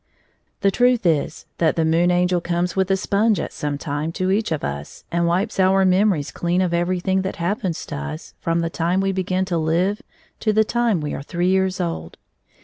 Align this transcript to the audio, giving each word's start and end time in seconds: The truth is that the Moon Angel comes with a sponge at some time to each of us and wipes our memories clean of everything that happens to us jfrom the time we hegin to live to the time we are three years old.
The 0.61 0.71
truth 0.71 1.05
is 1.05 1.45
that 1.59 1.75
the 1.75 1.85
Moon 1.85 2.09
Angel 2.09 2.41
comes 2.41 2.75
with 2.75 2.89
a 2.89 2.97
sponge 2.97 3.39
at 3.39 3.53
some 3.53 3.77
time 3.77 4.11
to 4.13 4.31
each 4.31 4.51
of 4.51 4.63
us 4.63 5.03
and 5.11 5.27
wipes 5.27 5.59
our 5.59 5.85
memories 5.85 6.31
clean 6.31 6.59
of 6.59 6.73
everything 6.73 7.21
that 7.21 7.35
happens 7.35 7.85
to 7.85 7.95
us 7.97 8.33
jfrom 8.43 8.61
the 8.63 8.71
time 8.71 8.99
we 8.99 9.13
hegin 9.13 9.45
to 9.45 9.59
live 9.59 10.01
to 10.39 10.53
the 10.53 10.63
time 10.63 11.01
we 11.01 11.13
are 11.13 11.21
three 11.21 11.49
years 11.49 11.79
old. 11.79 12.17